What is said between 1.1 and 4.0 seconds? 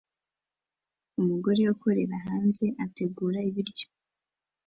Umugore ukorera hanze ategura ibiryo